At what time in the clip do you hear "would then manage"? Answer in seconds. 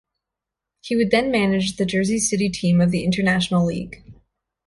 0.95-1.75